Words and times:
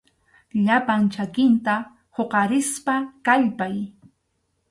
Llapan 0.65 1.01
chakinta 1.13 1.75
huqarispa 2.15 2.95
kallpay. 3.25 3.75